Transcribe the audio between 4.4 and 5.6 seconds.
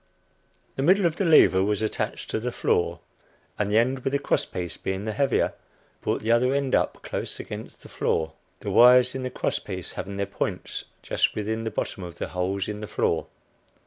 piece, being the heavier,